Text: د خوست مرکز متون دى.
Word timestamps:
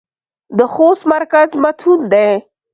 د 0.57 0.59
خوست 0.73 1.03
مرکز 1.13 1.49
متون 1.61 1.99
دى. 2.11 2.29